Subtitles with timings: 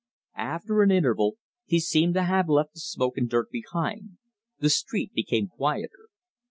[0.35, 4.17] After an interval he seemed to have left the smoke and dirt behind.
[4.57, 6.07] The street became quieter.